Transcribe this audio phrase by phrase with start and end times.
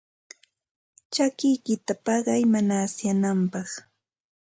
[1.13, 3.69] Chakikiyta paqay mana asyananpaq.